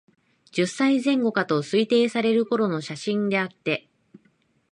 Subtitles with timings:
[0.51, 3.87] 十歳前後かと推定される頃の写真であって、